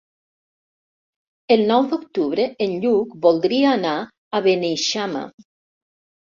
El 1.55 1.61
nou 1.73 1.85
d'octubre 1.91 2.47
en 2.67 2.75
Lluc 2.87 3.13
voldria 3.29 3.77
anar 3.77 3.95
a 4.41 4.45
Beneixama. 4.51 5.27